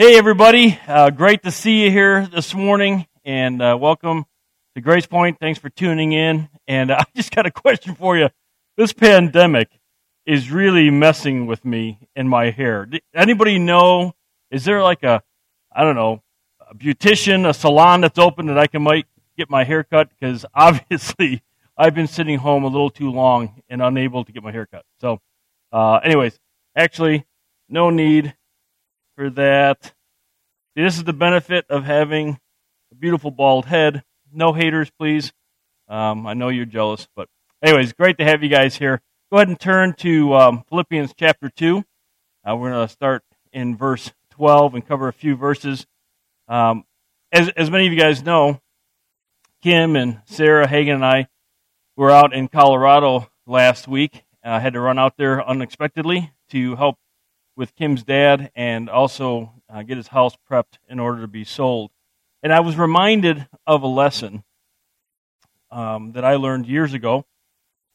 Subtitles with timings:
[0.00, 0.78] Hey, everybody.
[0.86, 4.26] Uh, great to see you here this morning, and uh, welcome
[4.76, 5.40] to Grace Point.
[5.40, 6.48] Thanks for tuning in.
[6.68, 8.28] And I just got a question for you.
[8.76, 9.68] This pandemic
[10.24, 12.88] is really messing with me and my hair.
[13.12, 14.14] Anybody know?
[14.52, 15.20] Is there like a,
[15.72, 16.22] I don't know,
[16.60, 19.06] a beautician, a salon that's open that I can might
[19.36, 20.10] get my hair cut?
[20.10, 21.42] Because obviously
[21.76, 24.84] I've been sitting home a little too long and unable to get my hair cut.
[25.00, 25.18] So,
[25.72, 26.38] uh, anyways,
[26.76, 27.26] actually,
[27.68, 28.36] no need
[29.18, 29.94] for that.
[30.76, 32.38] This is the benefit of having
[32.92, 34.04] a beautiful bald head.
[34.32, 35.32] No haters, please.
[35.88, 37.28] Um, I know you're jealous, but
[37.60, 39.02] anyways, great to have you guys here.
[39.32, 41.78] Go ahead and turn to um, Philippians chapter 2.
[41.78, 45.84] Uh, we're going to start in verse 12 and cover a few verses.
[46.46, 46.84] Um,
[47.32, 48.60] as, as many of you guys know,
[49.64, 51.26] Kim and Sarah Hagan and I
[51.96, 54.22] were out in Colorado last week.
[54.44, 56.98] I uh, had to run out there unexpectedly to help
[57.58, 61.90] with Kim's dad and also uh, get his house prepped in order to be sold.
[62.40, 64.44] And I was reminded of a lesson
[65.72, 67.26] um, that I learned years ago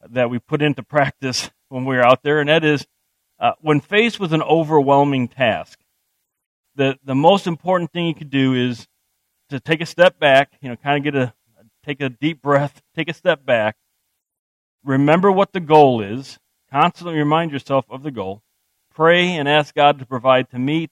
[0.10, 2.86] that we put into practice when we were out there, and that is
[3.40, 5.80] uh, when faced with an overwhelming task,
[6.76, 8.86] the, the most important thing you could do is
[9.50, 11.34] to take a step back, you know, kind of get a,
[11.86, 13.78] take a deep breath, take a step back,
[14.84, 16.38] remember what the goal is,
[16.70, 18.43] constantly remind yourself of the goal,
[18.94, 20.92] pray and ask God to provide to meet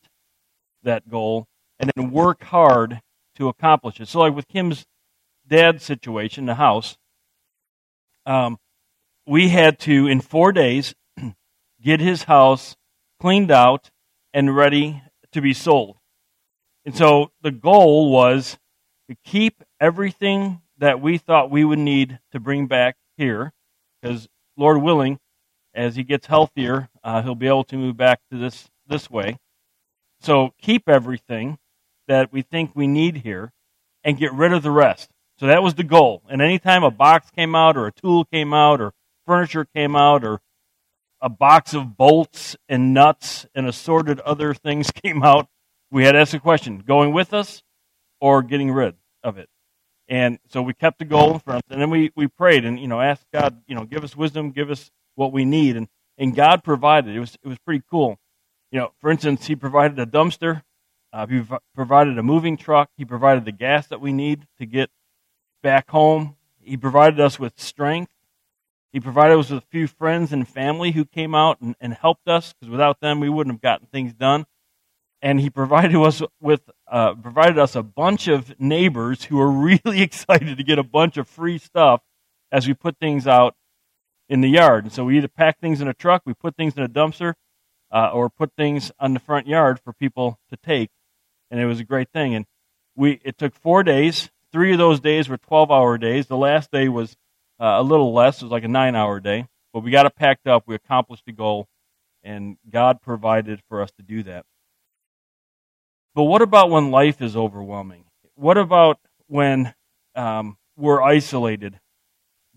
[0.83, 1.47] that goal,
[1.79, 3.01] and then work hard
[3.35, 4.07] to accomplish it.
[4.07, 4.85] So, like with Kim's
[5.47, 6.97] dad's situation, the house,
[8.25, 8.57] um,
[9.25, 10.93] we had to, in four days,
[11.81, 12.75] get his house
[13.19, 13.91] cleaned out
[14.33, 15.97] and ready to be sold.
[16.85, 18.57] And so the goal was
[19.09, 23.53] to keep everything that we thought we would need to bring back here,
[24.01, 24.27] because
[24.57, 25.19] Lord willing,
[25.73, 29.37] as he gets healthier, uh, he'll be able to move back to this this way.
[30.19, 31.57] So keep everything
[32.07, 33.53] that we think we need here
[34.03, 35.09] and get rid of the rest.
[35.39, 36.21] So that was the goal.
[36.29, 38.93] And anytime a box came out or a tool came out or
[39.25, 40.41] furniture came out or
[41.21, 45.47] a box of bolts and nuts and assorted other things came out,
[45.89, 47.63] we had to ask a question, going with us
[48.19, 49.49] or getting rid of it?
[50.07, 52.87] And so we kept the goal in front, and then we, we prayed and, you
[52.87, 55.77] know, asked God, you know, give us wisdom, give us what we need.
[55.77, 57.15] And, and God provided.
[57.15, 58.17] It was, it was pretty cool.
[58.71, 60.63] You know, for instance, He provided a dumpster.
[61.13, 61.41] Uh, he
[61.75, 62.89] provided a moving truck.
[62.97, 64.89] He provided the gas that we need to get
[65.61, 66.37] back home.
[66.61, 68.11] He provided us with strength.
[68.93, 72.27] He provided us with a few friends and family who came out and, and helped
[72.27, 74.45] us because without them we wouldn't have gotten things done.
[75.21, 79.51] And he provided us with uh, provided us a bunch of neighbors who were
[79.83, 82.01] really excited to get a bunch of free stuff
[82.51, 83.55] as we put things out
[84.31, 84.85] in the yard.
[84.85, 87.33] And so we either pack things in a truck, we put things in a dumpster,
[87.91, 90.89] uh, or put things on the front yard for people to take.
[91.51, 92.33] And it was a great thing.
[92.33, 92.45] And
[92.95, 94.31] we it took four days.
[94.53, 96.27] Three of those days were 12 hour days.
[96.27, 97.17] The last day was
[97.59, 98.37] uh, a little less.
[98.37, 99.47] It was like a nine hour day.
[99.73, 100.63] But we got it packed up.
[100.65, 101.67] We accomplished the goal.
[102.23, 104.45] And God provided for us to do that.
[106.15, 108.05] But what about when life is overwhelming?
[108.35, 108.97] What about
[109.27, 109.73] when
[110.15, 111.81] um, we're isolated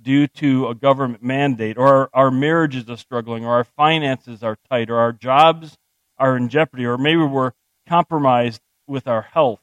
[0.04, 4.58] due to a government mandate, or our, our marriages are struggling, or our finances are
[4.70, 5.76] tight, or our jobs
[6.18, 7.52] are in jeopardy, or maybe we're
[7.88, 9.60] compromised with our health.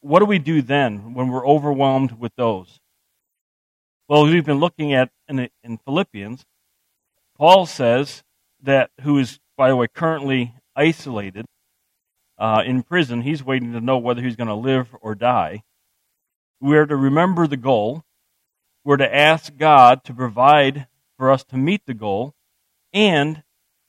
[0.00, 2.80] What do we do then when we're overwhelmed with those?
[4.08, 6.44] Well, we've been looking at in, in Philippians,
[7.36, 8.22] Paul says
[8.62, 11.46] that, who is, by the way, currently isolated
[12.38, 15.62] uh, in prison, he's waiting to know whether he's going to live or die.
[16.60, 18.02] We are to remember the goal,
[18.84, 22.34] we're to ask God to provide for us to meet the goal,
[22.92, 23.42] and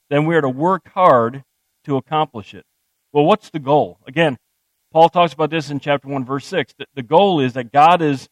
[0.10, 1.44] then we are to work hard
[1.86, 2.66] to accomplish it.
[3.12, 4.00] Well, what's the goal?
[4.08, 4.38] Again,
[4.92, 6.76] Paul talks about this in chapter 1, verse 6.
[6.94, 8.30] The goal is that God is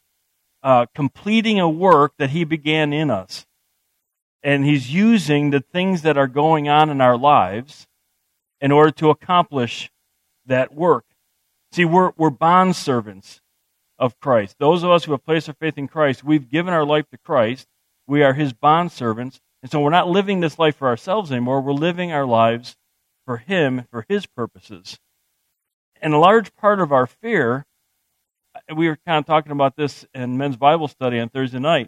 [0.64, 3.46] uh, completing a work that he began in us.
[4.44, 7.88] And he's using the things that are going on in our lives
[8.60, 9.92] in order to accomplish
[10.46, 11.06] that work.
[11.72, 13.41] See, we're, we're bond servants
[14.01, 14.56] of Christ.
[14.59, 17.18] Those of us who have placed our faith in Christ, we've given our life to
[17.19, 17.68] Christ.
[18.07, 19.39] We are his bondservants.
[19.62, 21.62] And so we're not living this life for ourselves anymore.
[21.62, 22.75] We're living our lives
[23.27, 24.98] for him, for his purposes.
[26.01, 27.68] And a large part of our fear,
[28.75, 31.88] we were kind of talking about this in men's Bible study on Thursday night.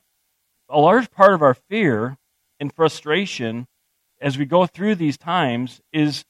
[0.70, 2.18] A large part of our fear
[2.60, 3.66] and frustration
[4.22, 6.24] as we go through these times is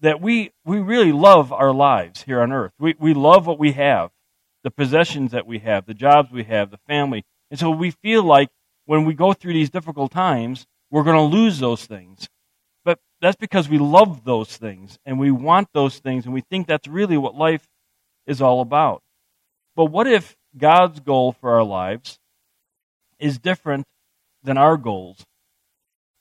[0.00, 2.72] that we, we really love our lives here on earth.
[2.78, 4.10] We, we love what we have
[4.66, 7.24] the possessions that we have, the jobs we have, the family.
[7.52, 8.48] And so we feel like
[8.84, 12.28] when we go through these difficult times, we're going to lose those things.
[12.84, 16.66] But that's because we love those things and we want those things and we think
[16.66, 17.64] that's really what life
[18.26, 19.04] is all about.
[19.76, 22.18] But what if God's goal for our lives
[23.20, 23.86] is different
[24.42, 25.24] than our goals?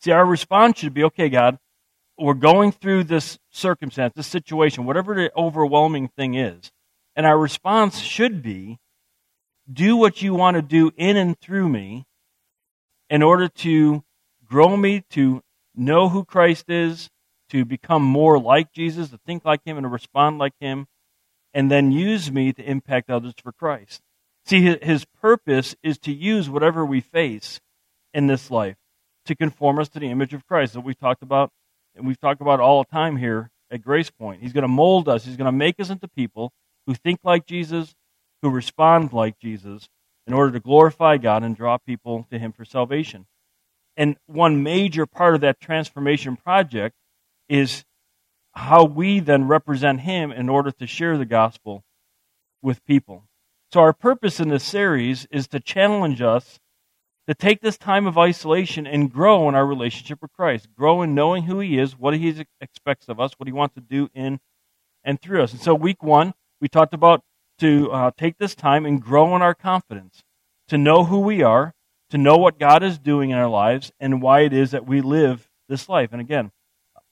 [0.01, 1.57] See, our response should be okay, God,
[2.15, 6.71] we're going through this circumstance, this situation, whatever the overwhelming thing is.
[7.15, 8.79] And our response should be
[9.71, 12.05] do what you want to do in and through me
[13.09, 14.03] in order to
[14.45, 15.41] grow me to
[15.75, 17.09] know who Christ is,
[17.49, 20.87] to become more like Jesus, to think like Him, and to respond like Him,
[21.53, 24.01] and then use me to impact others for Christ.
[24.45, 27.59] See, His purpose is to use whatever we face
[28.13, 28.77] in this life
[29.25, 31.51] to conform us to the image of Christ that we've talked about,
[31.95, 34.41] and we've talked about all the time here at Grace Point.
[34.41, 36.51] He's going to mold us, He's going to make us into people
[36.85, 37.95] who think like Jesus,
[38.41, 39.89] who respond like Jesus,
[40.27, 43.25] in order to glorify God and draw people to Him for salvation.
[43.97, 46.95] And one major part of that transformation project
[47.47, 47.85] is
[48.53, 51.83] how we then represent Him in order to share the gospel
[52.61, 53.23] with people.
[53.71, 56.59] So, our purpose in this series is to challenge us
[57.27, 61.15] to take this time of isolation and grow in our relationship with Christ, grow in
[61.15, 64.39] knowing who He is, what He expects of us, what He wants to do in
[65.03, 65.51] and through us.
[65.51, 66.33] And so, week one,
[66.65, 67.21] we talked about
[67.59, 70.23] to uh, take this time and grow in our confidence,
[70.67, 71.75] to know who we are,
[72.09, 74.99] to know what God is doing in our lives and why it is that we
[74.99, 76.09] live this life.
[76.11, 76.51] And again,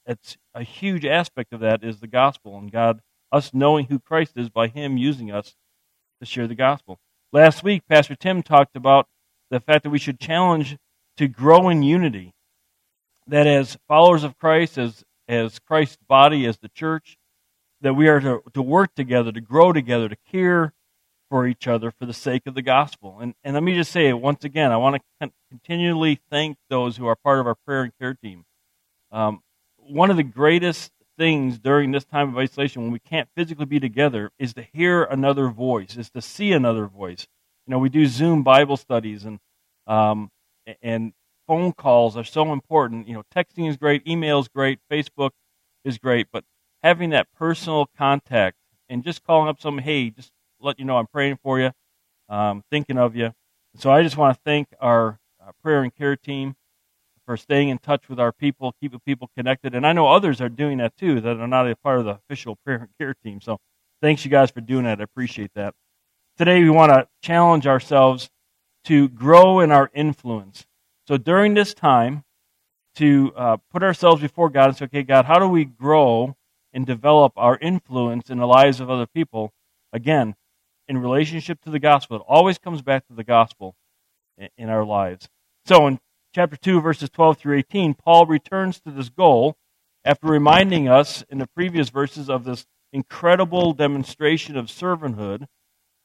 [0.08, 3.02] it's a huge aspect of that is the gospel and God,
[3.32, 5.56] us knowing who Christ is by Him using us
[6.20, 6.98] to share the gospel.
[7.32, 9.06] Last week, Pastor Tim talked about
[9.52, 10.78] the fact that we should challenge
[11.18, 12.34] to grow in unity.
[13.28, 17.18] That as followers of Christ, as, as Christ's body, as the church,
[17.84, 20.74] that we are to, to work together, to grow together, to care
[21.30, 23.20] for each other for the sake of the gospel.
[23.20, 27.06] And, and let me just say once again, I want to continually thank those who
[27.08, 28.46] are part of our prayer and care team.
[29.12, 29.42] Um,
[29.78, 33.80] one of the greatest things during this time of isolation when we can't physically be
[33.80, 37.28] together is to hear another voice, is to see another voice.
[37.68, 39.40] You know, we do Zoom Bible studies and
[39.86, 40.32] um,
[40.82, 41.12] and
[41.46, 43.08] phone calls are so important.
[43.08, 45.32] You know, texting is great, email is great, Facebook
[45.84, 46.46] is great, but
[46.84, 48.58] having that personal contact
[48.90, 51.72] and just calling up someone, hey, just let you know I'm praying for you,
[52.30, 53.32] um, thinking of you.
[53.78, 56.56] So I just want to thank our uh, prayer and care team
[57.26, 59.74] for staying in touch with our people, keeping people connected.
[59.74, 62.12] And I know others are doing that too that are not a part of the
[62.12, 63.40] official prayer and care team.
[63.40, 63.58] So
[64.02, 65.00] thanks you guys for doing that.
[65.00, 65.74] I appreciate that.
[66.38, 68.30] Today we want to challenge ourselves
[68.86, 70.66] to grow in our influence.
[71.08, 72.24] So during this time,
[72.96, 76.36] to uh, put ourselves before God and say, okay, God, how do we grow
[76.74, 79.54] and develop our influence in the lives of other people?
[79.92, 80.36] Again,
[80.88, 82.18] in relationship to the gospel.
[82.18, 83.76] It always comes back to the gospel
[84.58, 85.30] in our lives.
[85.66, 86.00] So in
[86.34, 89.56] chapter 2, verses 12 through 18, Paul returns to this goal
[90.04, 95.48] after reminding us in the previous verses of this incredible demonstration of servanthood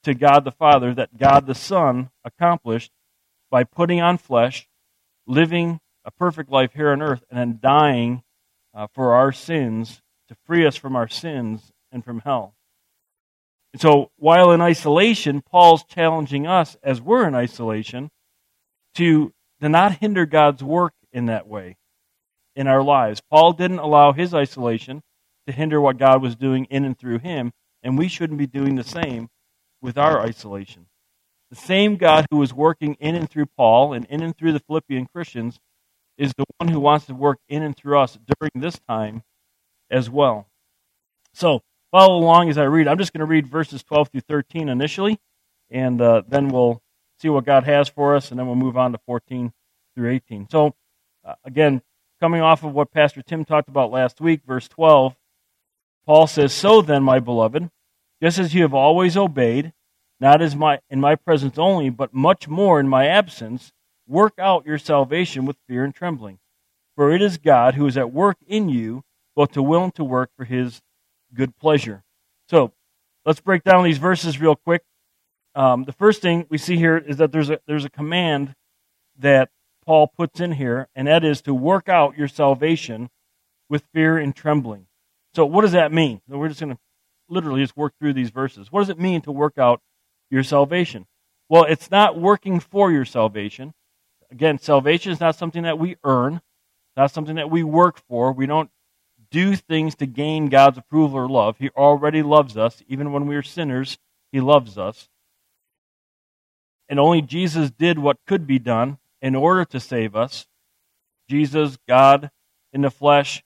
[0.04, 2.92] to God the Father that God the Son accomplished
[3.50, 4.68] by putting on flesh,
[5.26, 8.22] living a perfect life here on earth, and then dying
[8.72, 12.54] uh, for our sins to free us from our sins and from hell.
[13.72, 18.10] And so while in isolation, Paul's challenging us as we're in isolation
[18.94, 21.76] to, to not hinder God's work in that way
[22.56, 23.20] in our lives.
[23.30, 25.02] Paul didn't allow his isolation
[25.46, 27.52] to hinder what God was doing in and through him,
[27.82, 29.28] and we shouldn't be doing the same
[29.80, 30.86] with our isolation.
[31.50, 34.60] The same God who was working in and through Paul and in and through the
[34.60, 35.58] Philippian Christians
[36.18, 39.22] is the one who wants to work in and through us during this time
[39.90, 40.46] as well.
[41.32, 42.88] So, follow along as I read.
[42.88, 45.18] I'm just going to read verses 12 through 13 initially,
[45.70, 46.82] and uh, then we'll
[47.20, 49.52] see what God has for us, and then we'll move on to 14
[49.94, 50.48] through 18.
[50.50, 50.74] So,
[51.24, 51.82] uh, again,
[52.20, 55.16] coming off of what Pastor Tim talked about last week, verse 12,
[56.06, 57.70] Paul says, So then, my beloved,
[58.22, 59.72] just as you have always obeyed,
[60.20, 63.72] not as my in my presence only, but much more in my absence,
[64.06, 66.38] work out your salvation with fear and trembling.
[66.96, 69.04] For it is God who is at work in you,
[69.38, 70.82] both to will and to work for his
[71.32, 72.02] good pleasure.
[72.48, 72.72] So
[73.24, 74.82] let's break down these verses real quick.
[75.54, 78.56] Um, the first thing we see here is that there's a there's a command
[79.16, 79.50] that
[79.86, 83.10] Paul puts in here, and that is to work out your salvation
[83.68, 84.88] with fear and trembling.
[85.36, 86.20] So what does that mean?
[86.26, 86.80] We're just going to
[87.28, 88.72] literally just work through these verses.
[88.72, 89.80] What does it mean to work out
[90.32, 91.06] your salvation?
[91.48, 93.72] Well, it's not working for your salvation.
[94.32, 96.40] Again, salvation is not something that we earn,
[96.96, 98.32] not something that we work for.
[98.32, 98.70] We don't
[99.30, 101.56] do things to gain God's approval or love.
[101.58, 102.82] He already loves us.
[102.88, 103.98] Even when we are sinners,
[104.32, 105.08] He loves us.
[106.88, 110.46] And only Jesus did what could be done in order to save us.
[111.28, 112.30] Jesus, God
[112.72, 113.42] in the flesh,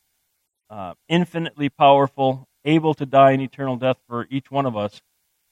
[0.71, 5.01] uh, infinitely powerful, able to die an eternal death for each one of us,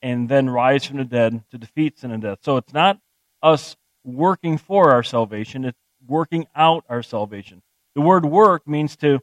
[0.02, 2.38] and then rise from the dead to defeat sin and death.
[2.42, 2.98] So it's not
[3.42, 7.62] us working for our salvation, it's working out our salvation.
[7.94, 9.20] The word work means to,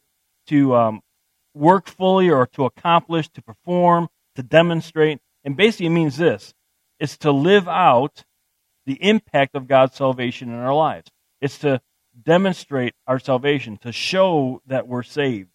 [0.47, 1.01] to um,
[1.53, 5.19] work fully or to accomplish, to perform, to demonstrate.
[5.43, 6.53] And basically, it means this
[6.99, 8.25] it's to live out
[8.85, 11.11] the impact of God's salvation in our lives.
[11.41, 11.81] It's to
[12.23, 15.49] demonstrate our salvation, to show that we're saved.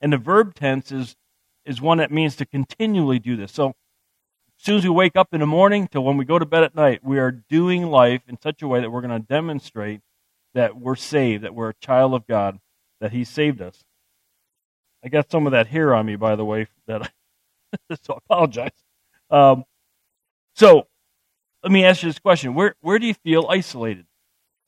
[0.00, 1.16] And the verb tense is,
[1.64, 3.52] is one that means to continually do this.
[3.52, 6.46] So, as soon as we wake up in the morning till when we go to
[6.46, 9.24] bed at night, we are doing life in such a way that we're going to
[9.24, 10.00] demonstrate
[10.54, 12.58] that we're saved, that we're a child of God,
[13.00, 13.84] that He saved us.
[15.08, 18.18] I got some of that hair on me, by the way, that I, so I
[18.26, 18.70] apologize.
[19.30, 19.64] Um,
[20.54, 20.86] so,
[21.62, 24.04] let me ask you this question: Where where do you feel isolated?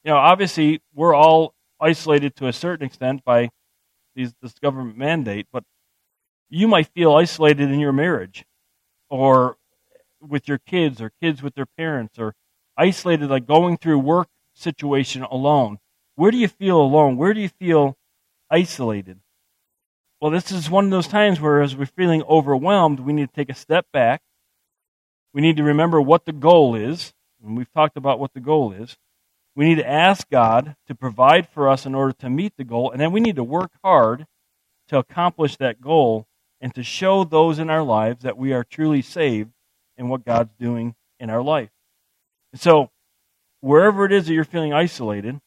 [0.02, 3.50] You know, obviously we're all isolated to a certain extent by
[4.14, 5.62] these, this government mandate, but
[6.48, 8.46] you might feel isolated in your marriage,
[9.10, 9.58] or
[10.22, 12.34] with your kids, or kids with their parents, or
[12.78, 15.80] isolated like going through work situation alone.
[16.14, 17.18] Where do you feel alone?
[17.18, 17.98] Where do you feel
[18.50, 19.20] isolated?
[20.20, 23.34] Well, this is one of those times where, as we're feeling overwhelmed, we need to
[23.34, 24.22] take a step back
[25.32, 27.12] we need to remember what the goal is,
[27.42, 28.96] and we've talked about what the goal is.
[29.54, 32.90] We need to ask God to provide for us in order to meet the goal,
[32.90, 34.26] and then we need to work hard
[34.88, 36.26] to accomplish that goal
[36.60, 39.52] and to show those in our lives that we are truly saved
[39.96, 41.70] in what God's doing in our life.
[42.52, 42.90] And so,
[43.60, 45.40] wherever it is that you're feeling isolated,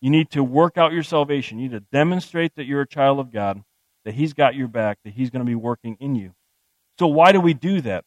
[0.00, 1.58] you need to work out your salvation.
[1.58, 3.62] You need to demonstrate that you're a child of God,
[4.06, 6.32] that He's got your back, that He's going to be working in you.
[6.98, 8.04] So, why do we do that?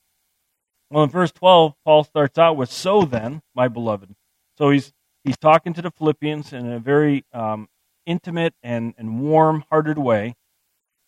[0.90, 4.16] Well, in verse 12, Paul starts out with, So then, my beloved.
[4.58, 4.92] So he's,
[5.24, 7.70] he's talking to the Philippians in a very um,
[8.06, 10.36] intimate and, and warm hearted way.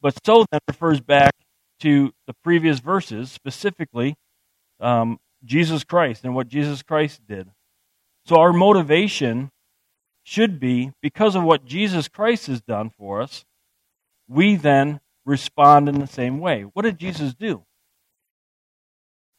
[0.01, 1.33] But so then refers back
[1.79, 4.15] to the previous verses, specifically
[4.79, 7.49] um, Jesus Christ and what Jesus Christ did.
[8.25, 9.49] So our motivation
[10.23, 13.43] should be because of what Jesus Christ has done for us,
[14.31, 16.61] we then respond in the same way.
[16.61, 17.65] What did Jesus do?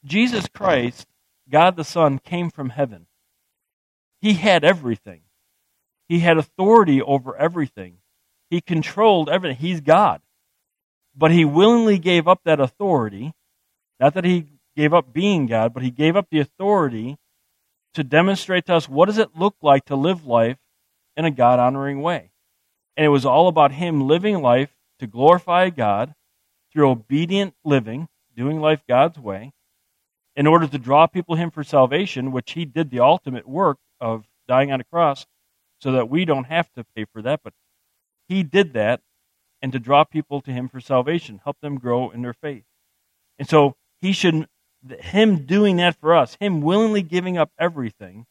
[0.05, 1.07] Jesus Christ,
[1.49, 3.07] God the Son, came from heaven.
[4.21, 5.23] He had everything.
[6.09, 7.99] He had authority over everything.
[8.51, 9.57] He controlled everything.
[9.57, 10.21] He's God.
[11.17, 13.33] But he willingly gave up that authority.
[13.99, 14.47] Not that he
[14.77, 17.17] gave up being God, but he gave up the authority
[17.95, 20.59] to demonstrate to us what does it look like to live life
[21.17, 22.31] in a God honoring way.
[22.97, 26.15] And it was all about him living life to glorify God
[26.73, 29.53] through obedient living, doing life God's way,
[30.35, 33.79] in order to draw people to him for salvation, which he did the ultimate work
[34.01, 35.27] of dying on a cross
[35.81, 37.53] so that we don't have to pay for that, but
[38.29, 39.01] he did that
[39.61, 42.65] and to draw people to him for salvation, help them grow in their faith.
[43.39, 44.47] And so he should
[44.99, 48.27] him doing that for us, him willingly giving up everything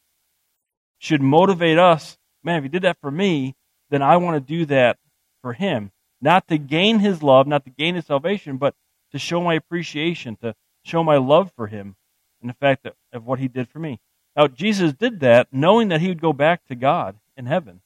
[1.00, 3.56] should motivate us, man, if he did that for me,
[3.90, 4.98] then I want to do that
[5.42, 5.92] for him.
[6.22, 8.76] Not to gain his love, not to gain his salvation, but
[9.12, 11.96] to show my appreciation, to show my love for him
[12.42, 14.00] and the fact that, of what he did for me.
[14.36, 17.82] Now, Jesus did that knowing that he would go back to God in heaven,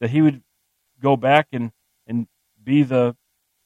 [0.00, 0.42] that he would
[1.00, 1.72] go back and,
[2.06, 2.28] and
[2.62, 3.16] be the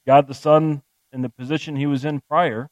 [0.07, 0.83] God the Son
[1.13, 2.71] in the position he was in prior.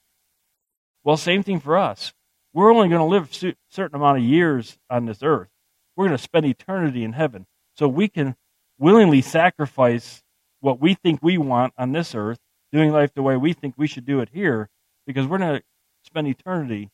[1.03, 2.15] Well, same thing for us.
[2.53, 5.49] We're only going to live a certain amount of years on this earth.
[5.97, 7.47] We're going to spend eternity in heaven.
[7.77, 8.37] So we can
[8.79, 10.23] willingly sacrifice
[10.65, 12.39] what we think we want on this earth,
[12.73, 14.71] doing life the way we think we should do it here,
[15.07, 15.63] because we're going to
[16.05, 16.91] spend eternity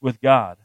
[0.00, 0.58] with God.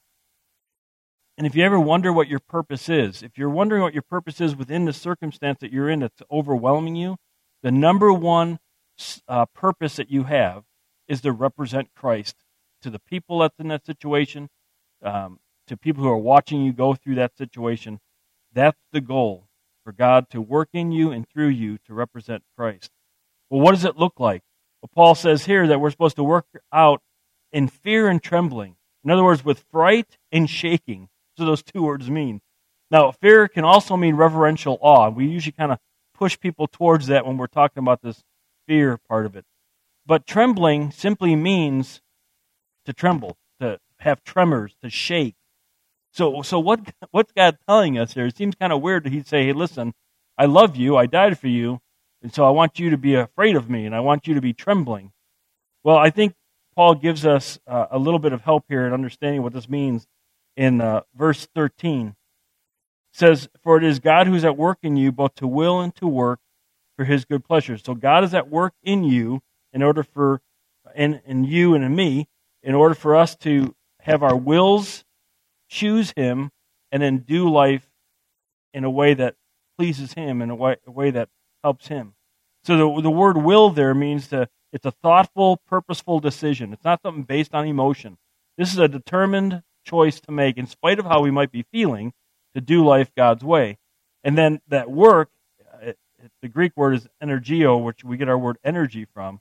[1.38, 4.42] And if you ever wonder what your purpose is, if you're wondering what your purpose
[4.42, 7.18] is within the circumstance that you're in that's overwhelming you,
[7.62, 8.58] the number one
[9.28, 10.64] uh, purpose that you have
[11.08, 12.36] is to represent Christ
[12.82, 14.50] to the people that's in that situation,
[15.04, 18.00] um, to people who are watching you go through that situation.
[18.52, 19.49] That's the goal
[19.90, 22.92] for God to work in you and through you to represent Christ.
[23.50, 24.44] Well, what does it look like?
[24.84, 27.02] Well, Paul says here that we're supposed to work out
[27.52, 28.76] in fear and trembling.
[29.04, 31.10] In other words, with fright and shaking.
[31.40, 32.42] So those two words mean.
[32.92, 35.10] Now, fear can also mean reverential awe.
[35.10, 35.80] We usually kind of
[36.14, 38.24] push people towards that when we're talking about this
[38.68, 39.46] fear part of it.
[40.06, 42.00] But trembling simply means
[42.86, 45.34] to tremble, to have tremors, to shake.
[46.12, 48.26] So, so what, what's God telling us here?
[48.26, 49.94] It seems kind of weird that he'd say, hey, listen,
[50.38, 51.80] I love you, I died for you,
[52.22, 54.42] and so I want you to be afraid of me, and I want you to
[54.42, 55.12] be trembling.
[55.84, 56.34] Well, I think
[56.76, 60.08] Paul gives us uh, a little bit of help here in understanding what this means
[60.56, 62.08] in uh, verse 13.
[62.08, 62.16] It
[63.12, 65.96] says, For it is God who is at work in you, both to will and
[65.96, 66.40] to work
[66.96, 67.78] for his good pleasure.
[67.78, 70.42] So God is at work in you in order for,
[70.96, 72.28] in, in you and in me,
[72.62, 75.06] in order for us to have our wills
[75.70, 76.52] choose him
[76.92, 77.88] and then do life
[78.74, 79.36] in a way that
[79.78, 81.30] pleases him, in a way, a way that
[81.64, 82.14] helps him.
[82.64, 86.74] So the, the word will there means to, it's a thoughtful, purposeful decision.
[86.74, 88.18] It's not something based on emotion.
[88.58, 92.14] This is a determined choice to make, in spite of how we might be feeling,
[92.54, 93.78] to do life God's way.
[94.24, 95.30] And then that work,
[95.82, 99.40] it, it, the Greek word is energeo, which we get our word energy from.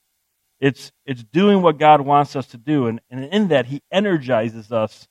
[0.61, 2.87] It's, it's doing what God wants us to do.
[2.87, 5.09] And, and in that, He energizes us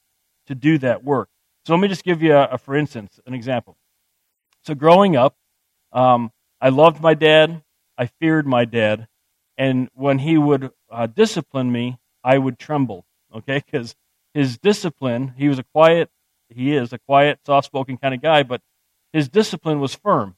[0.48, 1.30] to do that work.
[1.66, 3.77] So let me just give you, a, a for instance, an example.
[4.63, 5.36] So growing up,
[5.92, 7.62] um, I loved my dad.
[7.98, 9.08] I feared my dad.
[9.58, 13.63] And when he would uh, discipline me, I would tremble, okay?
[13.66, 13.96] Because
[14.34, 16.10] his discipline, he was a quiet,
[16.50, 18.62] he is a quiet, soft spoken kind of guy, but
[19.13, 20.36] his discipline was firm.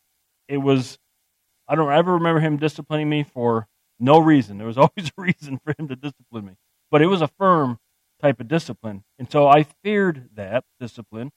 [0.47, 0.97] It was,
[1.67, 3.67] I don't ever remember him disciplining me for
[3.99, 4.57] no reason.
[4.57, 6.53] There was always a reason for him to discipline me.
[6.91, 7.77] But it was a firm
[8.21, 9.03] type of discipline.
[9.17, 11.31] And so I feared that discipline.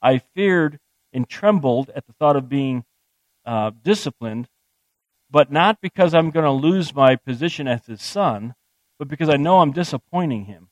[0.00, 0.78] I feared
[1.12, 2.84] and trembled at the thought of being
[3.44, 4.48] uh, disciplined
[5.30, 8.54] but not because I'm going to lose my position as his son,
[8.98, 10.68] but because I know I'm disappointing him.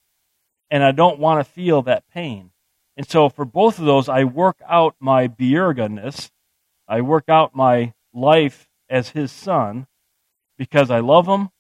[0.71, 2.51] And I don't want to feel that pain.
[2.97, 6.31] And so for both of those, I work out my beerganess.
[6.89, 9.87] I work out my life as his son
[10.57, 11.51] because I love him,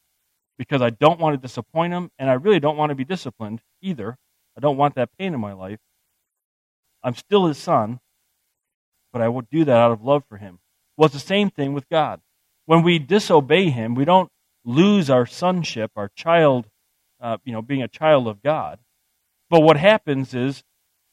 [0.58, 3.60] because I don't want to disappoint him, and I really don't want to be disciplined
[3.82, 4.16] either.
[4.56, 5.78] I don't want that pain in my life.
[7.02, 8.00] I'm still his son,
[9.12, 10.58] but I will do that out of love for him.
[10.96, 12.20] Well, it's the same thing with God.
[12.64, 14.30] When we disobey Him, we don't
[14.64, 16.66] lose our sonship, our child,
[17.20, 18.80] uh, you know, being a child of God.
[19.48, 20.64] But what happens is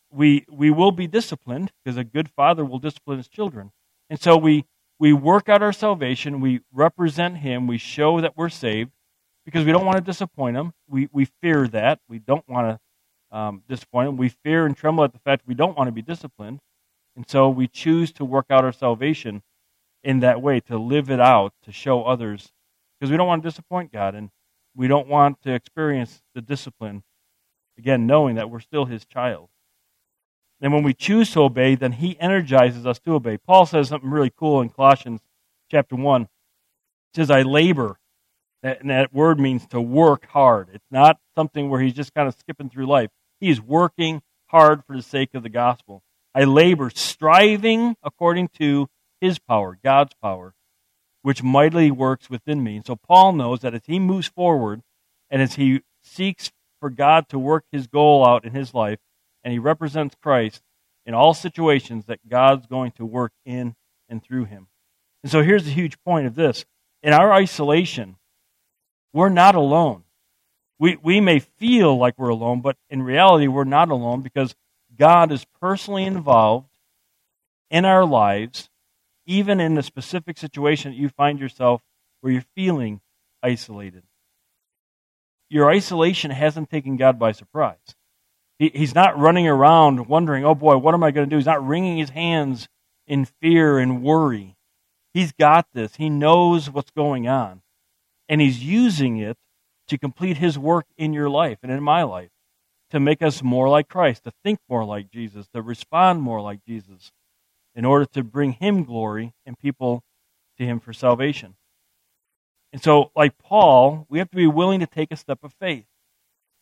[0.10, 3.72] we we will be disciplined because a good father will discipline his children,
[4.10, 4.66] and so we
[5.00, 6.42] we work out our salvation.
[6.42, 7.68] We represent Him.
[7.68, 8.92] We show that we're saved
[9.46, 10.74] because we don't want to disappoint them.
[10.88, 12.80] We we fear that we don't want
[13.32, 14.18] to um, disappoint them.
[14.18, 16.60] We fear and tremble at the fact we don't want to be disciplined,
[17.16, 19.44] and so we choose to work out our salvation
[20.04, 22.52] in that way, to live it out, to show others,
[23.00, 24.30] because we don't want to disappoint God and
[24.76, 27.04] we don't want to experience the discipline,
[27.78, 29.50] again, knowing that we're still His child.
[30.62, 33.38] And when we choose to obey, then He energizes us to obey.
[33.38, 35.22] Paul says something really cool in Colossians
[35.70, 36.22] chapter 1.
[36.24, 36.28] He
[37.16, 38.00] says, I labor.
[38.64, 40.70] And that word means to work hard.
[40.74, 43.10] It's not something where he's just kind of skipping through life.
[43.42, 46.02] He's working hard for the sake of the gospel.
[46.34, 48.88] I labor, striving according to
[49.20, 50.54] his power, God's power,
[51.24, 52.78] which mightily works within me.
[52.78, 54.82] And so Paul knows that as he moves forward
[55.30, 59.00] and as he seeks for God to work his goal out in his life,
[59.44, 60.62] and he represents Christ
[61.06, 63.76] in all situations, that God's going to work in
[64.08, 64.68] and through him.
[65.22, 66.66] And so here's the huge point of this.
[67.02, 68.16] In our isolation,
[69.14, 70.04] we're not alone.
[70.80, 74.56] We, we may feel like we're alone, but in reality, we're not alone because
[74.98, 76.70] God is personally involved
[77.70, 78.70] in our lives
[79.26, 81.82] even in the specific situation that you find yourself
[82.22, 83.02] where you're feeling
[83.42, 84.04] isolated.
[85.50, 87.96] Your isolation hasn't taken God by surprise.
[88.60, 91.38] He, he's not running around wondering, oh boy, what am I going to do?
[91.38, 92.68] He's not wringing his hands
[93.08, 94.56] in fear and worry.
[95.14, 95.96] He's got this.
[95.96, 97.63] He knows what's going on.
[98.30, 99.38] And he's using it
[99.88, 102.30] to complete his work in your life and in my life
[102.92, 106.64] to make us more like Christ, to think more like Jesus, to respond more like
[106.66, 107.12] Jesus
[107.76, 110.04] in order to bring him glory and people
[110.58, 111.56] to him for salvation.
[112.72, 115.86] And so, like Paul, we have to be willing to take a step of faith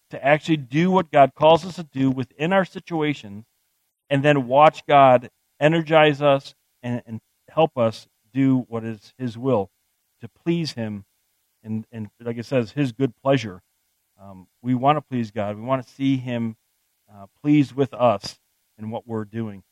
[0.09, 3.45] to actually do what God calls us to do within our situations
[4.09, 9.69] and then watch God energize us and, and help us do what is his will
[10.19, 11.05] to please him
[11.63, 13.61] and, and like it says, his good pleasure.
[14.21, 15.55] Um, we want to please God.
[15.55, 16.55] We want to see him
[17.11, 18.39] uh, pleased with us
[18.77, 19.63] in what we're doing.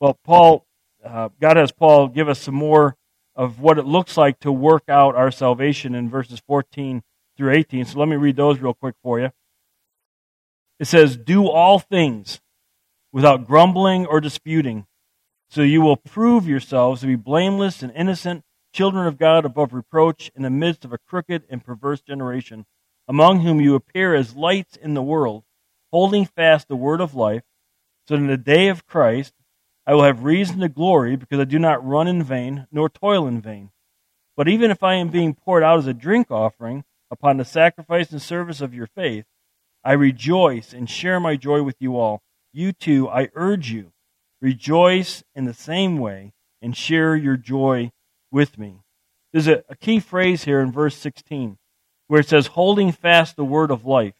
[0.00, 0.66] Well, Paul,
[1.04, 2.96] uh, God has Paul give us some more
[3.34, 7.02] of what it looks like to work out our salvation in verses 14
[7.36, 7.84] through 18.
[7.86, 9.30] So let me read those real quick for you.
[10.78, 12.40] It says, Do all things
[13.12, 14.86] without grumbling or disputing,
[15.48, 20.30] so you will prove yourselves to be blameless and innocent, children of God above reproach,
[20.34, 22.66] in the midst of a crooked and perverse generation,
[23.06, 25.44] among whom you appear as lights in the world,
[25.92, 27.42] holding fast the word of life,
[28.08, 29.34] so that in the day of Christ,
[29.86, 33.26] I will have reason to glory because I do not run in vain nor toil
[33.26, 33.70] in vain.
[34.36, 38.10] But even if I am being poured out as a drink offering upon the sacrifice
[38.12, 39.24] and service of your faith,
[39.84, 42.22] I rejoice and share my joy with you all.
[42.52, 43.92] You too, I urge you,
[44.40, 47.90] rejoice in the same way and share your joy
[48.32, 48.82] with me.
[49.32, 51.58] There's a, a key phrase here in verse 16
[52.08, 54.14] where it says, holding fast the word of life,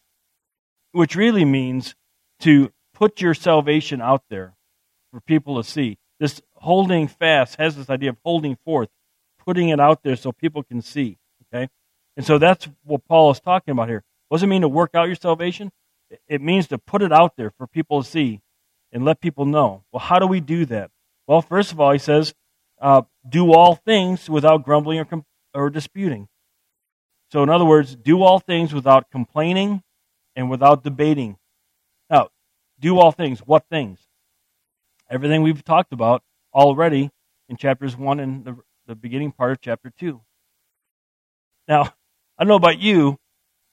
[0.92, 1.94] which really means
[2.40, 4.55] to put your salvation out there
[5.11, 5.98] for people to see.
[6.18, 8.88] This holding fast has this idea of holding forth,
[9.44, 11.18] putting it out there so people can see.
[11.53, 11.68] Okay?
[12.16, 14.05] And so that's what Paul is talking about here.
[14.29, 15.72] What does it mean to work out your salvation?
[16.29, 18.40] It means to put it out there for people to see
[18.92, 19.85] and let people know.
[19.92, 20.90] Well, how do we do that?
[21.27, 22.35] Well, first of all, he says,
[22.83, 26.29] uh, do all things without grumbling or, com- or disputing.
[27.31, 29.83] So, in other words, do all things without complaining
[30.37, 31.38] and without debating.
[32.11, 32.29] Now,
[32.81, 33.38] do all things.
[33.40, 34.01] What things?
[35.09, 37.11] Everything we've talked about already
[37.49, 40.21] in chapters 1 and the, the beginning part of chapter 2.
[41.68, 41.83] Now,
[42.37, 43.18] I don't know about you,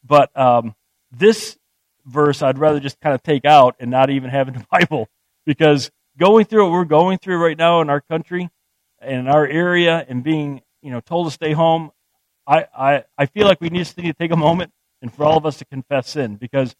[0.05, 0.75] but um,
[1.11, 1.57] this
[2.05, 5.09] verse I'd rather just kind of take out and not even have in the Bible
[5.45, 8.49] because going through what we're going through right now in our country
[9.01, 11.91] in our area and being you know told to stay home,
[12.47, 15.45] I, I, I feel like we need to take a moment and for all of
[15.45, 16.75] us to confess sin because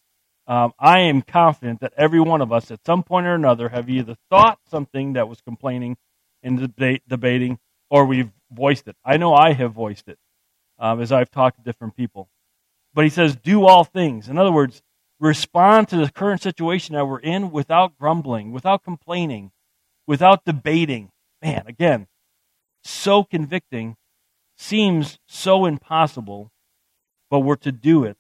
[0.48, 3.90] um, I am confident that every one of us at some point or another have
[3.90, 5.96] either thought something that was complaining
[6.42, 8.96] and debate, debating or we've voiced it.
[9.06, 10.18] I know I have voiced it
[10.80, 12.30] um, as I've talked to different people.
[12.94, 14.28] But he says, do all things.
[14.28, 14.82] In other words,
[15.20, 19.52] respond to the current situation that we're in without grumbling, without complaining,
[20.08, 21.12] without debating.
[21.42, 22.08] Man, again,
[22.84, 23.96] so convicting,
[24.58, 26.52] seems so impossible,
[27.30, 28.18] but we're to do it.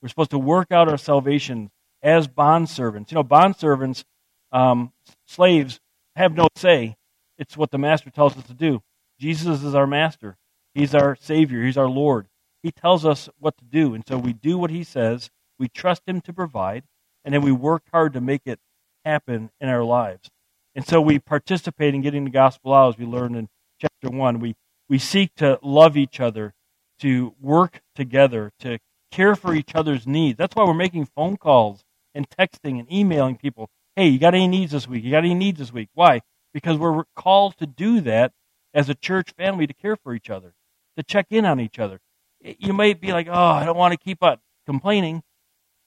[0.00, 1.70] We're supposed to work out our salvation
[2.02, 3.10] as bond servants.
[3.10, 4.04] You know, bond servants,
[4.50, 4.92] um,
[5.26, 5.80] slaves,
[6.16, 6.96] have no say.
[7.38, 8.82] It's what the master tells us to do.
[9.18, 10.36] Jesus is our master.
[10.74, 11.64] He's our Savior.
[11.64, 12.26] He's our Lord.
[12.62, 13.94] He tells us what to do.
[13.94, 15.30] And so we do what He says.
[15.58, 16.84] We trust Him to provide.
[17.24, 18.58] And then we work hard to make it
[19.04, 20.30] happen in our lives.
[20.74, 23.48] And so we participate in getting the gospel out, as we learned in
[23.80, 24.40] chapter 1.
[24.40, 24.54] We,
[24.88, 26.54] we seek to love each other,
[27.00, 28.78] to work together, to
[29.10, 30.38] care for each other's needs.
[30.38, 33.68] That's why we're making phone calls and texting and emailing people.
[33.96, 35.04] Hey, you got any needs this week?
[35.04, 35.90] You got any needs this week?
[35.94, 36.20] Why?
[36.54, 38.32] Because we're called to do that
[38.72, 40.54] as a church family to care for each other
[40.96, 42.00] to check in on each other.
[42.40, 45.22] You might be like, oh, I don't want to keep up complaining.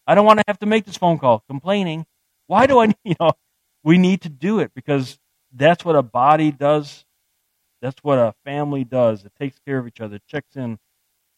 [0.07, 2.05] I don't want to have to make this phone call complaining.
[2.47, 3.31] Why do I, you know,
[3.85, 5.17] we need to do it because
[5.53, 7.05] that's what a body does.
[7.81, 9.23] That's what a family does.
[9.23, 10.77] It takes care of each other, checks in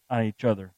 [0.10, 0.74] on each other.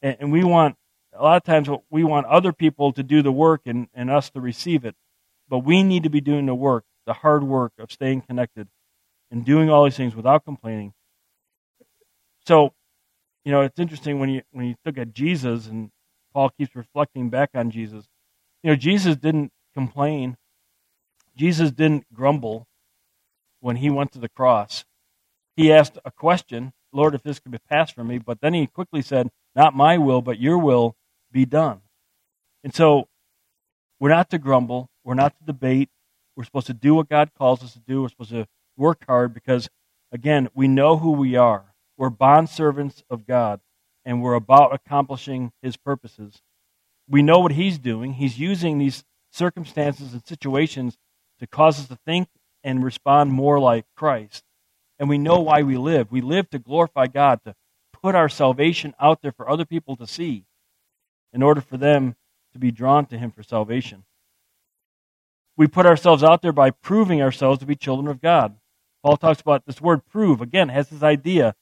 [0.00, 0.76] And, and we want,
[1.12, 4.30] a lot of times, we want other people to do the work and, and us
[4.30, 4.94] to receive it.
[5.48, 8.68] But we need to be doing the work, the hard work of staying connected
[9.30, 10.94] and doing all these things without complaining
[12.46, 12.72] so,
[13.44, 15.90] you know, it's interesting when you when you look at Jesus and
[16.32, 18.06] Paul keeps reflecting back on Jesus.
[18.62, 20.36] You know, Jesus didn't complain.
[21.36, 22.66] Jesus didn't grumble
[23.60, 24.84] when he went to the cross.
[25.56, 28.66] He asked a question, Lord, if this could be passed from me, but then he
[28.66, 30.96] quickly said, Not my will, but your will
[31.32, 31.80] be done.
[32.64, 33.08] And so
[34.00, 35.90] we're not to grumble, we're not to debate.
[36.36, 38.02] We're supposed to do what God calls us to do.
[38.02, 38.46] We're supposed to
[38.76, 39.70] work hard because,
[40.12, 41.74] again, we know who we are.
[41.96, 43.60] We're bondservants of God,
[44.04, 46.42] and we're about accomplishing His purposes.
[47.08, 48.14] We know what He's doing.
[48.14, 50.98] He's using these circumstances and situations
[51.40, 52.28] to cause us to think
[52.64, 54.44] and respond more like Christ.
[54.98, 56.10] And we know why we live.
[56.10, 57.54] We live to glorify God, to
[57.92, 60.44] put our salvation out there for other people to see
[61.32, 62.16] in order for them
[62.52, 64.04] to be drawn to Him for salvation.
[65.56, 68.56] We put ourselves out there by proving ourselves to be children of God.
[69.02, 71.54] Paul talks about this word prove, again, has this idea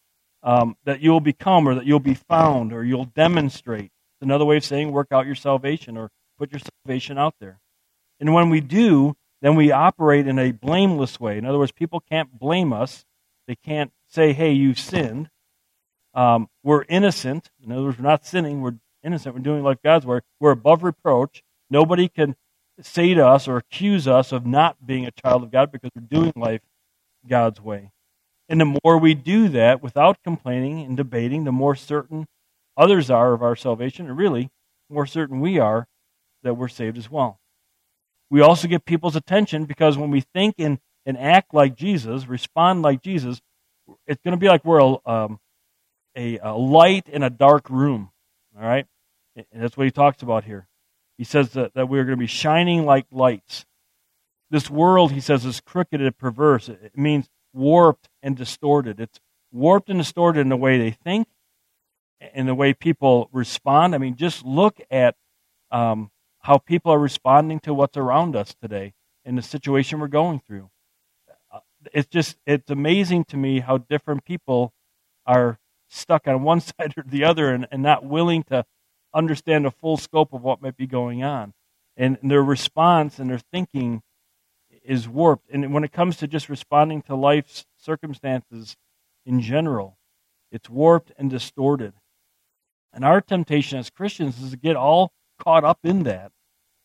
[0.43, 3.87] um, that you'll become or that you'll be found or you'll demonstrate.
[3.87, 7.61] It's another way of saying work out your salvation or put your salvation out there.
[8.21, 11.37] And when we do, then we operate in a blameless way.
[11.37, 13.05] In other words, people can't blame us.
[13.47, 15.29] They can't say, hey, you sinned.
[16.15, 17.51] Um, we're innocent.
[17.63, 18.63] In other words, we're not sinning.
[18.63, 19.35] We're innocent.
[19.35, 20.21] We're doing life God's way.
[20.41, 21.43] We're above reproach.
[21.69, 22.37] Nobody can
[22.81, 26.09] say to us or accuse us of not being a child of God because we're
[26.09, 26.63] doing life
[27.29, 27.91] God's way.
[28.49, 32.29] And the more we do that without complaining and debating, the more certain
[32.79, 34.49] others are of our salvation, and really,
[34.89, 35.87] more certain we are
[36.43, 37.41] that we're saved as well.
[38.31, 42.83] We also get people's attention because when we think and, and act like Jesus, respond
[42.83, 43.41] like Jesus,
[44.07, 45.41] it's going to be like we're a, um,
[46.17, 48.11] a, a light in a dark room.
[48.57, 48.87] All right?
[49.37, 50.69] And that's what he talks about here.
[51.19, 53.67] He says that, that we're going to be shining like lights.
[54.51, 56.69] This world, he says, is crooked and perverse.
[56.69, 59.01] It means warped and distorted.
[59.01, 59.21] It's
[59.53, 61.29] warped and distorted in the way they think,
[62.35, 63.95] in the way people respond.
[63.95, 65.17] I mean, just look at
[65.71, 66.11] um,
[66.45, 68.93] how people are responding to what's around us today
[69.25, 70.69] in the situation we're going through.
[71.51, 71.61] Uh,
[71.95, 74.75] it's just, it's amazing to me how different people
[75.25, 78.63] are stuck on one side or the other and, and not willing to
[79.15, 81.55] understand the full scope of what might be going on.
[81.97, 84.03] And their response and their thinking
[84.85, 85.49] is warped.
[85.51, 88.77] And when it comes to just responding to life's circumstances
[89.25, 89.97] in general,
[90.53, 91.95] it's warped and distorted.
[92.93, 96.33] And our temptation as Christians is to get all caught up in that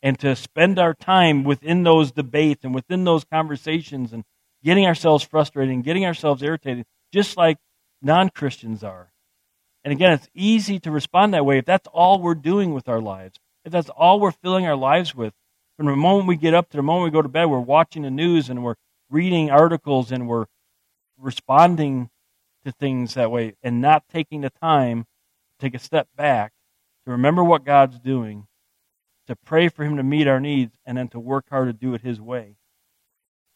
[0.02, 4.24] and to spend our time within those debates and within those conversations and
[4.64, 7.58] getting ourselves frustrated and getting ourselves irritated, just like
[8.02, 9.12] non Christians are.
[9.84, 13.00] And again, it's easy to respond that way if that's all we're doing with our
[13.00, 15.32] lives, if that's all we're filling our lives with.
[15.76, 18.02] From the moment we get up to the moment we go to bed, we're watching
[18.02, 18.74] the news and we're
[19.08, 20.46] reading articles and we're
[21.18, 22.10] responding
[22.64, 25.06] to things that way and not taking the time
[25.50, 26.52] to take a step back
[27.04, 28.46] to remember what God's doing,
[29.26, 31.94] to pray for Him to meet our needs, and then to work hard to do
[31.94, 32.56] it His way.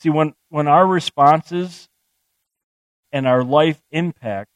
[0.01, 1.89] See, when, when our responses
[3.13, 4.51] and our life impact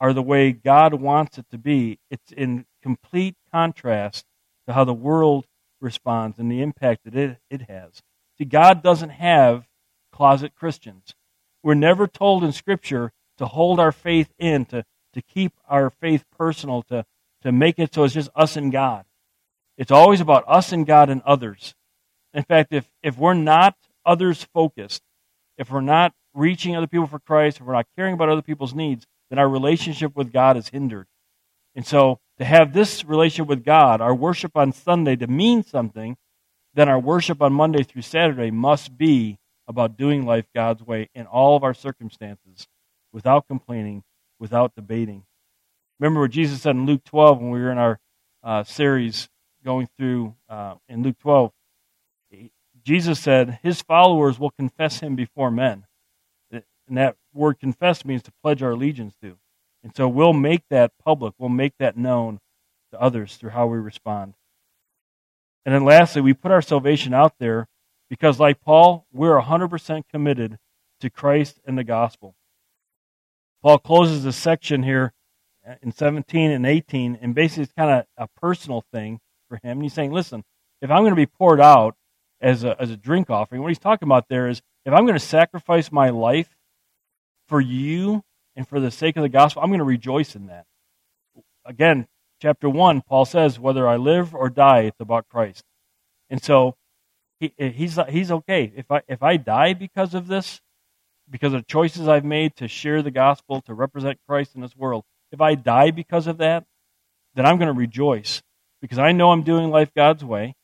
[0.00, 4.24] are the way God wants it to be, it's in complete contrast
[4.66, 5.46] to how the world
[5.80, 8.00] responds and the impact that it, it has.
[8.38, 9.66] See, God doesn't have
[10.12, 11.14] closet Christians.
[11.62, 16.24] We're never told in Scripture to hold our faith in, to, to keep our faith
[16.36, 17.04] personal, to,
[17.42, 19.04] to make it so it's just us and God.
[19.76, 21.74] It's always about us and God and others.
[22.34, 25.02] In fact, if, if we're not others focused,
[25.56, 28.74] if we're not reaching other people for Christ, if we're not caring about other people's
[28.74, 31.06] needs, then our relationship with God is hindered.
[31.74, 36.16] And so, to have this relationship with God, our worship on Sunday, to mean something,
[36.74, 41.26] then our worship on Monday through Saturday must be about doing life God's way in
[41.26, 42.66] all of our circumstances,
[43.12, 44.02] without complaining,
[44.38, 45.24] without debating.
[46.00, 48.00] Remember what Jesus said in Luke 12 when we were in our
[48.42, 49.28] uh, series
[49.62, 51.52] going through uh, in Luke 12.
[52.82, 55.84] Jesus said, His followers will confess him before men.
[56.50, 59.36] And that word confess means to pledge our allegiance to.
[59.84, 62.40] And so we'll make that public, we'll make that known
[62.92, 64.34] to others through how we respond.
[65.66, 67.68] And then lastly, we put our salvation out there
[68.08, 70.58] because, like Paul, we're 100% committed
[71.00, 72.34] to Christ and the gospel.
[73.62, 75.12] Paul closes this section here
[75.70, 79.72] Uh, in 17 and 18, and basically it's kind of a personal thing for him.
[79.78, 80.42] And he's saying, listen,
[80.80, 81.94] if I'm going to be poured out
[82.40, 85.18] as a, as a drink offering, what he's talking about there is if I'm going
[85.18, 86.48] to sacrifice my life
[87.46, 88.24] for you
[88.56, 90.64] and for the sake of the gospel, I'm going to rejoice in that.
[91.64, 92.08] Again,
[92.42, 95.62] chapter 1, Paul says, whether I live or die, it's about Christ.
[96.30, 96.74] And so
[97.38, 98.72] he, he's, he's okay.
[98.74, 100.62] If I, if I die because of this,
[101.28, 105.04] because of choices I've made to share the gospel, to represent Christ in this world,
[105.32, 106.64] if I die because of that,
[107.34, 108.42] then I'm going to rejoice
[108.80, 110.54] because I know I'm doing life God's way.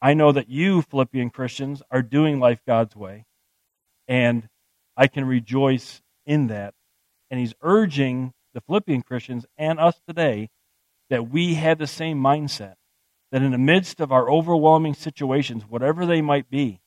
[0.00, 3.24] I know that you, Philippian Christians, are doing life God's way.
[4.08, 4.48] And
[4.96, 6.74] I can rejoice in that.
[7.30, 10.50] And he's urging the Philippian Christians and us today
[11.08, 12.74] that we have the same mindset.
[13.30, 16.80] That in the midst of our overwhelming situations, whatever they might be,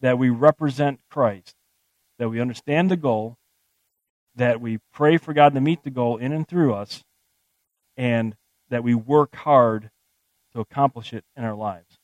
[0.00, 1.54] that we represent Christ,
[2.18, 3.36] that we understand the goal,
[4.36, 7.02] that we pray for God to meet the goal in and through us,
[7.96, 8.36] and
[8.68, 9.90] that we work hard
[10.52, 11.98] to accomplish it in our lives.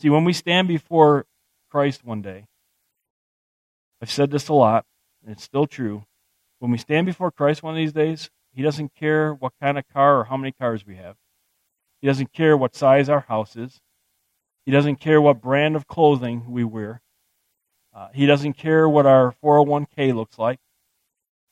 [0.00, 1.26] See, when we stand before
[1.70, 2.46] Christ one day,
[4.00, 4.84] I've said this a lot,
[5.22, 6.04] and it's still true.
[6.58, 9.88] When we stand before Christ one of these days, He doesn't care what kind of
[9.88, 11.16] car or how many cars we have.
[12.00, 13.80] He doesn't care what size our house is.
[14.64, 17.02] He doesn't care what brand of clothing we wear.
[17.94, 20.60] Uh, he doesn't care what our 401k looks like.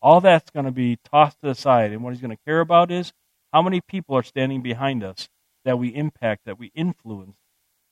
[0.07, 1.91] All that's going to be tossed to the side.
[1.91, 3.13] And what he's going to care about is
[3.53, 5.29] how many people are standing behind us
[5.65, 7.35] that we impact, that we influence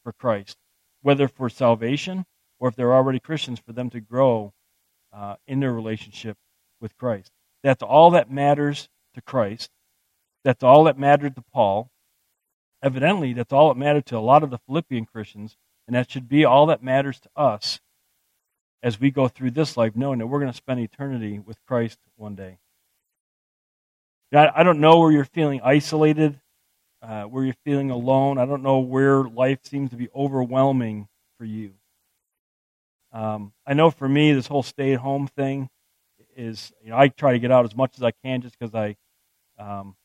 [0.05, 0.57] for Christ,
[1.03, 2.25] whether for salvation
[2.61, 4.53] or if they're already Christians, for them to grow
[5.13, 6.37] uh, in their relationship
[6.81, 7.33] with Christ.
[7.65, 9.73] That's all that matters to Christ.
[10.45, 11.91] That's all that mattered to Paul.
[12.81, 15.57] Evidently, that's all that mattered to a lot of the Philippian Christians,
[15.89, 17.81] and that should be all that matters to us
[18.85, 21.99] as we go through this life, knowing that we're going to spend eternity with Christ
[22.17, 22.59] one day.
[24.31, 26.39] God, I don't know where you're feeling isolated,
[27.01, 28.37] uh, where you're feeling alone.
[28.37, 31.73] I don't know where life seems to be overwhelming for you.
[33.11, 35.71] Um, I know for me, this whole stay-at-home thing
[36.37, 38.75] is, you know, I try to get out as much as I can just because
[38.75, 38.97] I,
[39.59, 39.97] um,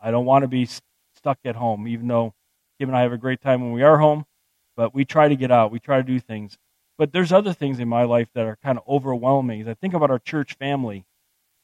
[0.00, 0.68] I don't want to be
[1.16, 1.88] stuck at home.
[1.88, 2.32] Even though
[2.78, 4.24] Kim and I have a great time when we are home,
[4.76, 5.72] but we try to get out.
[5.72, 6.56] We try to do things.
[6.98, 9.62] But there's other things in my life that are kind of overwhelming.
[9.62, 11.04] As I think about our church family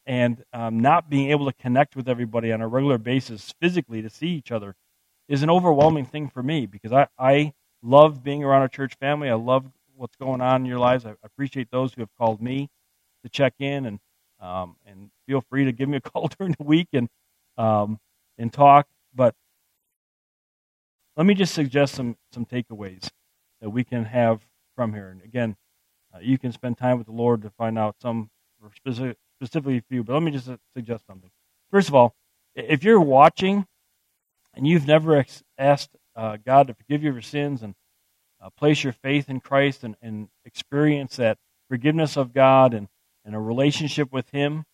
[0.06, 4.10] and um, not being able to connect with everybody on a regular basis physically to
[4.10, 4.74] see each other
[5.28, 9.30] is an overwhelming thing for me because I, I love being around our church family.
[9.30, 9.66] I love
[9.96, 11.06] what's going on in your lives.
[11.06, 12.68] I appreciate those who have called me
[13.24, 14.00] to check in, and
[14.40, 17.08] Um, and feel free to give me a call during the week and
[17.58, 17.98] um,
[18.38, 18.88] and talk.
[19.14, 19.34] But
[21.16, 23.10] let me just suggest some some takeaways
[23.60, 25.08] that we can have from here.
[25.08, 25.56] And again,
[26.14, 28.30] uh, you can spend time with the Lord to find out some
[28.74, 30.04] specific, specifically for you.
[30.04, 31.30] But let me just suggest something.
[31.70, 32.14] First of all,
[32.54, 33.66] if you're watching
[34.54, 37.74] and you've never ex- asked uh, God to forgive you for sins and
[38.42, 42.88] uh, place your faith in Christ and, and, experience that forgiveness of God and,
[43.24, 44.64] and a relationship with Him,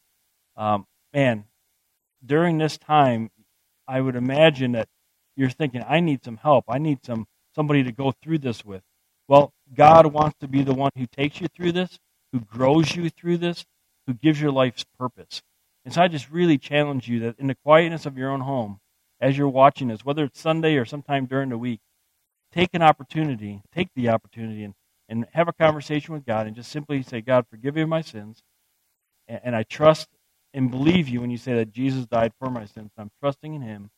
[0.56, 1.44] um, man,
[2.24, 3.30] during this time,
[3.86, 4.88] I would imagine that
[5.36, 6.64] you're thinking, I need some help.
[6.68, 8.82] I need some somebody to go through this with.
[9.28, 11.98] Well, God wants to be the one who takes you through this,
[12.32, 13.64] who grows you through this,
[14.06, 15.42] who gives your life's purpose.
[15.84, 18.80] And so I just really challenge you that in the quietness of your own home,
[19.20, 21.80] as you're watching this, whether it's Sunday or sometime during the week,
[22.52, 24.74] take an opportunity, take the opportunity, and,
[25.08, 28.42] and have a conversation with God and just simply say, God, forgive me my sins.
[29.26, 30.08] And, and I trust
[30.52, 32.90] and believe you when you say that Jesus died for my sins.
[32.96, 33.90] I'm trusting in Him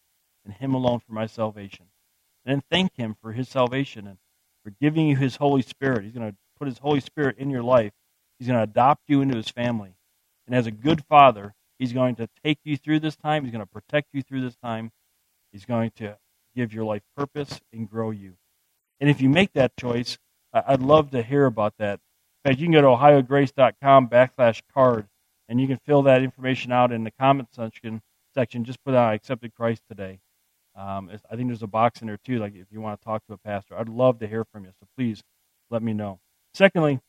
[0.45, 1.87] and Him alone for my salvation.
[2.45, 4.19] And thank Him for His salvation and
[4.69, 6.05] for giving you His Holy Spirit.
[6.05, 7.93] He's going to put His Holy Spirit in your life.
[8.39, 9.95] He's going to adopt you into His family.
[10.47, 13.45] And as a good father, He's going to take you through this time.
[13.45, 14.91] He's going to protect you through this time.
[15.53, 16.19] He's going to
[16.55, 18.35] give your life purpose and grow you.
[19.01, 20.19] And if you make that choice,
[20.53, 22.01] I'd love to hear about that.
[22.45, 25.07] In fact, you can go to ohiograce.com backslash card,
[25.49, 28.03] and you can fill that information out in the comment section.
[28.65, 30.21] Just put out "I accepted Christ today."
[30.79, 33.27] Um, I think there's a box in there too, like if you want to talk
[33.27, 33.77] to a pastor.
[33.77, 35.23] I'd love to hear from you, so please
[35.71, 36.21] let me know.
[36.55, 37.01] Secondly,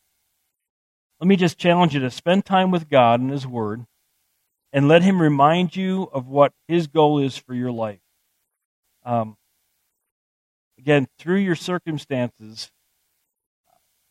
[1.19, 3.85] let me just challenge you to spend time with God and His Word,
[4.73, 7.99] and let Him remind you of what His goal is for your life.
[9.05, 9.37] Um,
[10.79, 12.71] again, through your circumstances,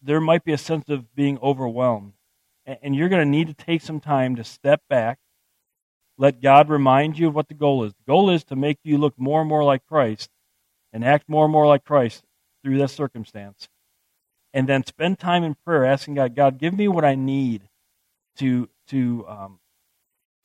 [0.00, 2.12] there might be a sense of being overwhelmed.
[2.66, 5.18] And you're going to need to take some time to step back,
[6.18, 7.94] let God remind you of what the goal is.
[7.94, 10.28] The goal is to make you look more and more like Christ
[10.92, 12.24] and act more and more like Christ
[12.62, 13.68] through this circumstance.
[14.52, 17.68] And then spend time in prayer asking God, God, give me what I need
[18.38, 19.60] to, to, um,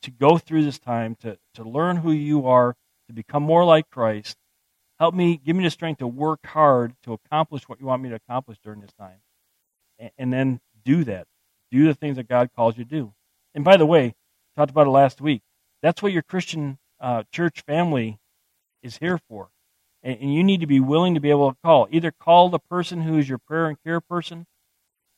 [0.03, 2.75] to go through this time, to, to learn who you are,
[3.07, 4.37] to become more like Christ.
[4.99, 8.09] Help me, give me the strength to work hard to accomplish what you want me
[8.09, 9.21] to accomplish during this time.
[9.97, 11.25] And, and then do that.
[11.71, 13.13] Do the things that God calls you to do.
[13.55, 14.13] And by the way,
[14.55, 15.41] talked about it last week.
[15.83, 18.17] That's what your Christian uh, church family
[18.81, 19.49] is here for.
[20.01, 21.87] And, and you need to be willing to be able to call.
[21.91, 24.47] Either call the person who is your prayer and care person,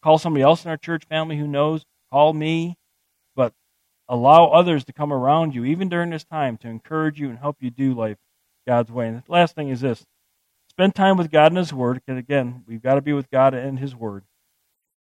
[0.03, 2.77] call somebody else in our church family who knows, call me,
[3.35, 3.53] but
[4.09, 7.57] allow others to come around you, even during this time, to encourage you and help
[7.59, 8.17] you do life
[8.67, 9.07] God's way.
[9.07, 10.03] And the last thing is this
[10.69, 13.53] spend time with God and His Word, because again, we've got to be with God
[13.53, 14.23] and His Word.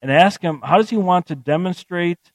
[0.01, 2.33] And ask Him, how does He want to demonstrate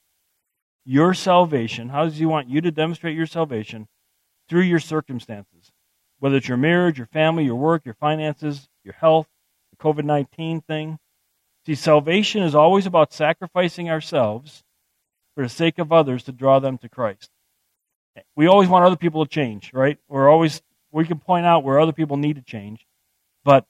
[0.88, 1.90] your salvation?
[1.90, 3.88] How does He want you to demonstrate your salvation
[4.48, 5.70] through your circumstances?
[6.18, 9.28] Whether it's your marriage, your family, your work, your finances, your health,
[9.70, 10.98] the COVID 19 thing.
[11.66, 14.64] See, salvation is always about sacrificing ourselves
[15.34, 17.30] for the sake of others to draw them to Christ.
[18.34, 19.98] We always want other people to change, right?
[20.08, 22.86] We're always we can point out where other people need to change,
[23.44, 23.66] but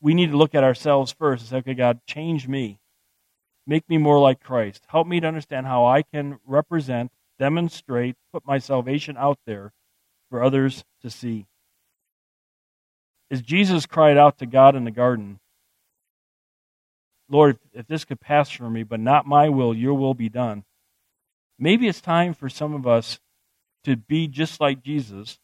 [0.00, 2.78] we need to look at ourselves first and say, okay, God, change me.
[3.66, 4.84] Make me more like Christ.
[4.88, 9.72] Help me to understand how I can represent, demonstrate, put my salvation out there
[10.30, 11.46] for others to see.
[13.30, 15.40] As Jesus cried out to God in the garden,
[17.30, 20.64] Lord, if this could pass from me, but not my will, your will be done.
[21.58, 23.18] Maybe it's time for some of us
[23.84, 25.38] to be just like Jesus,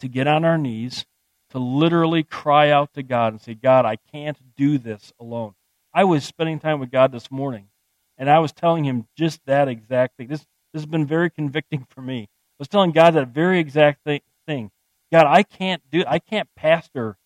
[0.00, 1.04] to get on our knees,
[1.50, 5.54] to literally cry out to God and say, God, I can't do this alone.
[5.98, 7.70] I was spending time with God this morning,
[8.18, 10.28] and I was telling him just that exact thing.
[10.28, 12.22] This, this has been very convicting for me.
[12.22, 14.70] I was telling God that very exact thing.
[15.10, 17.16] God, I can't do I can't pastor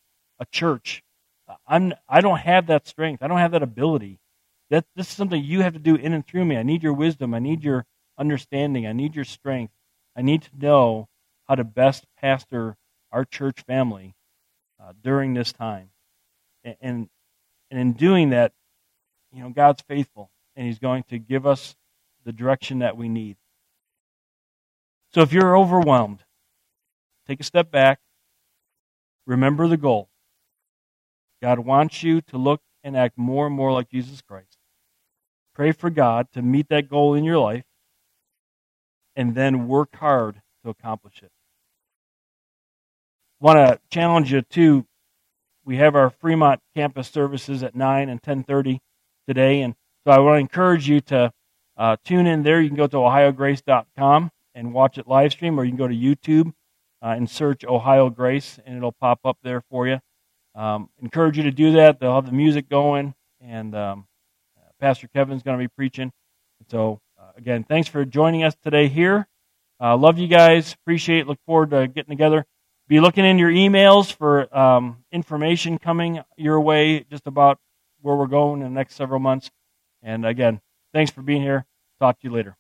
[0.41, 1.03] a church.
[1.67, 3.23] I'm I don't have that strength.
[3.23, 4.21] I don't have that ability.
[4.71, 6.57] That this is something you have to do in and through me.
[6.57, 7.35] I need your wisdom.
[7.35, 7.85] I need your
[8.17, 8.87] understanding.
[8.87, 9.75] I need your strength.
[10.17, 11.11] I need to know
[11.47, 12.79] how to best pastor
[13.11, 14.15] our church family
[14.83, 15.91] uh, during this time.
[16.65, 17.09] And, and,
[17.71, 18.55] and in doing that,
[19.33, 21.77] you know, God's faithful and He's going to give us
[22.25, 23.37] the direction that we need.
[25.15, 26.25] So if you're overwhelmed,
[27.27, 27.99] take a step back.
[29.27, 30.09] Remember the goal.
[31.43, 34.59] God wants you to look and act more and more like Jesus Christ.
[35.55, 37.65] Pray for God to meet that goal in your life
[39.15, 41.31] and then work hard to accomplish it
[43.43, 44.87] want to challenge you too.
[45.65, 48.81] We have our Fremont campus services at 9 and 10:30
[49.27, 51.33] today, and so I want to encourage you to
[51.77, 52.61] uh, tune in there.
[52.61, 55.95] You can go to ohiograce.com and watch it live stream, or you can go to
[55.95, 56.53] YouTube
[57.03, 59.99] uh, and search Ohio Grace, and it'll pop up there for you.
[60.55, 61.99] Um, encourage you to do that.
[61.99, 64.07] They'll have the music going, and um,
[64.83, 66.13] Pastor Kevin's going to be preaching.
[66.69, 69.29] So, uh, again, thanks for joining us today here.
[69.81, 70.75] Uh, love you guys.
[70.75, 71.27] Appreciate.
[71.29, 72.45] Look forward to getting together.
[72.89, 77.59] Be looking in your emails for um, information coming your way just about
[78.03, 79.51] where we're going in the next several months.
[80.03, 80.61] And again,
[80.93, 81.67] thanks for being here.
[82.01, 82.57] Talk to you later.